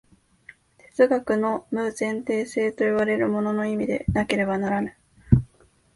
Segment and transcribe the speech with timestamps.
[0.95, 4.95] 哲学の無前提性といわれるものの意味でなければならぬ。